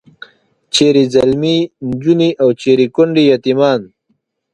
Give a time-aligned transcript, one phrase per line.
[0.73, 1.57] چیرې ځلمي
[1.89, 3.81] نجونې او چیرې کونډې یتیمان.